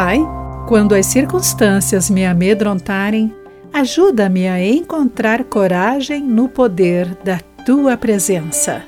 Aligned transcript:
Pai, 0.00 0.20
quando 0.68 0.94
as 0.94 1.06
circunstâncias 1.06 2.08
me 2.08 2.24
amedrontarem, 2.24 3.34
ajuda-me 3.72 4.46
a 4.46 4.64
encontrar 4.64 5.42
coragem 5.42 6.22
no 6.22 6.48
poder 6.48 7.16
da 7.24 7.40
tua 7.66 7.96
presença. 7.96 8.84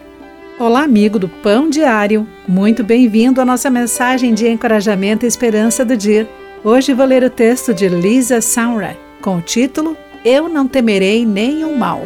Olá, 0.56 0.84
amigo 0.84 1.18
do 1.18 1.28
Pão 1.28 1.68
Diário. 1.68 2.28
Muito 2.46 2.84
bem-vindo 2.84 3.40
à 3.40 3.44
nossa 3.44 3.68
mensagem 3.68 4.32
de 4.32 4.46
encorajamento 4.46 5.24
e 5.24 5.28
esperança 5.28 5.84
do 5.84 5.96
dia. 5.96 6.30
Hoje 6.62 6.94
vou 6.94 7.06
ler 7.06 7.24
o 7.24 7.30
texto 7.30 7.74
de 7.74 7.88
Lisa 7.88 8.40
Saura 8.40 8.96
com 9.20 9.38
o 9.38 9.42
título 9.42 9.96
Eu 10.24 10.48
não 10.48 10.68
temerei 10.68 11.26
nenhum 11.26 11.76
mal. 11.76 12.02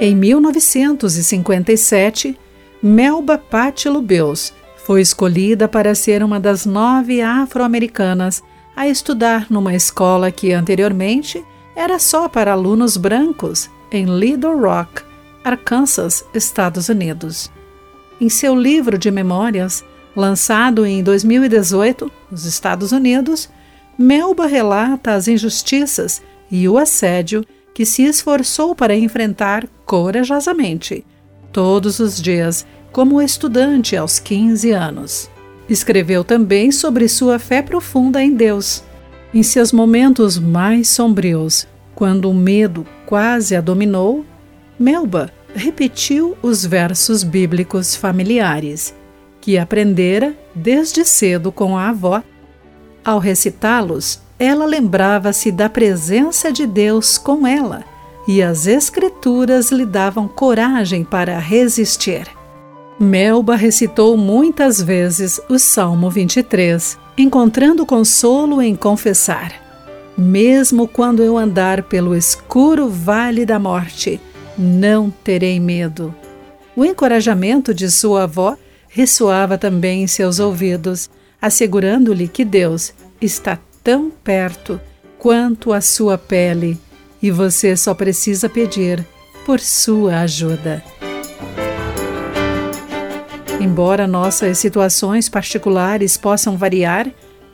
Em 0.00 0.16
1957, 0.16 2.34
Melba 2.82 3.36
Pátilo 3.36 4.00
Beus 4.00 4.54
foi 4.90 5.02
escolhida 5.02 5.68
para 5.68 5.94
ser 5.94 6.20
uma 6.20 6.40
das 6.40 6.66
nove 6.66 7.22
afro-americanas 7.22 8.42
a 8.74 8.88
estudar 8.88 9.46
numa 9.48 9.72
escola 9.72 10.32
que 10.32 10.52
anteriormente 10.52 11.44
era 11.76 11.96
só 12.00 12.28
para 12.28 12.50
alunos 12.50 12.96
brancos 12.96 13.70
em 13.92 14.04
Little 14.06 14.58
Rock, 14.58 15.02
Arkansas, 15.44 16.24
Estados 16.34 16.88
Unidos. 16.88 17.52
Em 18.20 18.28
seu 18.28 18.52
livro 18.52 18.98
de 18.98 19.12
memórias, 19.12 19.84
lançado 20.16 20.84
em 20.84 21.04
2018 21.04 22.10
nos 22.28 22.44
Estados 22.44 22.90
Unidos, 22.90 23.48
Melba 23.96 24.46
relata 24.46 25.14
as 25.14 25.28
injustiças 25.28 26.20
e 26.50 26.68
o 26.68 26.76
assédio 26.76 27.44
que 27.72 27.86
se 27.86 28.02
esforçou 28.02 28.74
para 28.74 28.96
enfrentar 28.96 29.68
corajosamente, 29.86 31.06
todos 31.52 32.00
os 32.00 32.20
dias, 32.20 32.66
como 32.92 33.20
estudante 33.20 33.96
aos 33.96 34.18
15 34.18 34.70
anos. 34.72 35.30
Escreveu 35.68 36.24
também 36.24 36.72
sobre 36.72 37.08
sua 37.08 37.38
fé 37.38 37.62
profunda 37.62 38.22
em 38.22 38.34
Deus. 38.34 38.82
Em 39.32 39.42
seus 39.42 39.72
momentos 39.72 40.38
mais 40.38 40.88
sombrios, 40.88 41.68
quando 41.94 42.28
o 42.28 42.34
medo 42.34 42.84
quase 43.06 43.54
a 43.54 43.60
dominou, 43.60 44.24
Melba 44.78 45.30
repetiu 45.54 46.36
os 46.42 46.64
versos 46.64 47.22
bíblicos 47.22 47.94
familiares, 47.94 48.94
que 49.40 49.58
aprendera 49.58 50.34
desde 50.54 51.04
cedo 51.04 51.52
com 51.52 51.76
a 51.76 51.90
avó. 51.90 52.22
Ao 53.04 53.18
recitá-los, 53.18 54.20
ela 54.38 54.64
lembrava-se 54.64 55.52
da 55.52 55.68
presença 55.68 56.50
de 56.50 56.66
Deus 56.66 57.18
com 57.18 57.46
ela, 57.46 57.84
e 58.26 58.42
as 58.42 58.66
Escrituras 58.66 59.70
lhe 59.70 59.84
davam 59.86 60.26
coragem 60.26 61.04
para 61.04 61.38
resistir. 61.38 62.39
Melba 63.02 63.56
recitou 63.56 64.14
muitas 64.14 64.82
vezes 64.82 65.40
o 65.48 65.58
Salmo 65.58 66.10
23, 66.10 66.98
encontrando 67.16 67.86
consolo 67.86 68.60
em 68.60 68.76
confessar: 68.76 69.54
Mesmo 70.18 70.86
quando 70.86 71.22
eu 71.22 71.38
andar 71.38 71.84
pelo 71.84 72.14
escuro 72.14 72.90
vale 72.90 73.46
da 73.46 73.58
morte, 73.58 74.20
não 74.58 75.08
terei 75.08 75.58
medo. 75.58 76.14
O 76.76 76.84
encorajamento 76.84 77.72
de 77.72 77.90
sua 77.90 78.24
avó 78.24 78.54
ressoava 78.86 79.56
também 79.56 80.02
em 80.02 80.06
seus 80.06 80.38
ouvidos, 80.38 81.08
assegurando-lhe 81.40 82.28
que 82.28 82.44
Deus 82.44 82.92
está 83.18 83.58
tão 83.82 84.10
perto 84.10 84.78
quanto 85.18 85.72
a 85.72 85.80
sua 85.80 86.18
pele 86.18 86.78
e 87.22 87.30
você 87.30 87.74
só 87.78 87.94
precisa 87.94 88.46
pedir 88.46 89.06
por 89.46 89.58
sua 89.58 90.20
ajuda. 90.20 90.84
Embora 93.60 94.06
nossas 94.06 94.56
situações 94.56 95.28
particulares 95.28 96.16
possam 96.16 96.56
variar, 96.56 97.06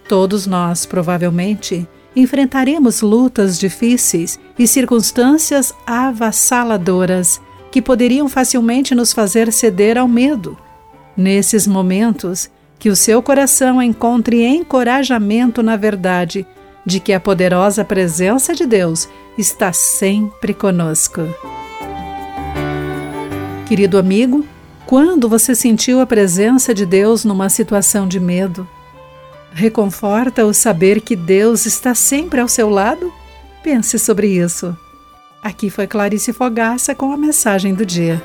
todos 0.08 0.46
nós, 0.46 0.86
provavelmente, 0.86 1.86
enfrentaremos 2.14 3.00
lutas 3.00 3.58
difíceis 3.58 4.38
e 4.56 4.68
circunstâncias 4.68 5.74
avassaladoras 5.84 7.40
que 7.72 7.82
poderiam 7.82 8.28
facilmente 8.28 8.94
nos 8.94 9.12
fazer 9.12 9.52
ceder 9.52 9.98
ao 9.98 10.06
medo. 10.06 10.56
Nesses 11.16 11.66
momentos, 11.66 12.48
que 12.78 12.88
o 12.88 12.94
seu 12.94 13.20
coração 13.20 13.82
encontre 13.82 14.44
encorajamento 14.44 15.60
na 15.60 15.76
verdade 15.76 16.46
de 16.86 17.00
que 17.00 17.12
a 17.12 17.18
poderosa 17.18 17.84
presença 17.84 18.54
de 18.54 18.64
Deus 18.64 19.08
está 19.36 19.72
sempre 19.72 20.54
conosco. 20.54 21.22
Querido 23.66 23.98
amigo, 23.98 24.46
quando 24.86 25.28
você 25.28 25.54
sentiu 25.54 26.00
a 26.00 26.06
presença 26.06 26.72
de 26.72 26.86
Deus 26.86 27.24
numa 27.24 27.48
situação 27.48 28.06
de 28.06 28.20
medo? 28.20 28.66
Reconforta 29.52 30.46
o 30.46 30.54
saber 30.54 31.00
que 31.00 31.16
Deus 31.16 31.66
está 31.66 31.94
sempre 31.94 32.40
ao 32.40 32.46
seu 32.46 32.70
lado? 32.70 33.12
Pense 33.62 33.98
sobre 33.98 34.28
isso. 34.28 34.76
Aqui 35.42 35.70
foi 35.70 35.86
Clarice 35.86 36.32
Fogaça 36.32 36.94
com 36.94 37.12
a 37.12 37.16
mensagem 37.16 37.74
do 37.74 37.84
dia. 37.84 38.22